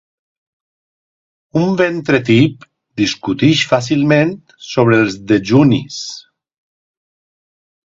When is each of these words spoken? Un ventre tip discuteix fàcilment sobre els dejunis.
Un 1.63 1.75
ventre 1.81 2.19
tip 2.29 2.65
discuteix 3.03 3.63
fàcilment 3.75 4.33
sobre 4.71 4.99
els 5.05 5.21
dejunis. 5.35 6.01